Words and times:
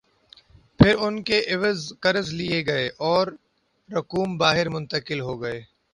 پھر 0.79 0.95
ان 0.99 1.21
کے 1.23 1.41
عوض 1.53 1.81
قرض 1.99 2.33
لئے 2.33 2.65
گئے 2.65 2.87
اوررقوم 2.99 4.37
باہر 4.37 4.69
منتقل 4.69 5.19
ہوئیں۔ 5.21 5.61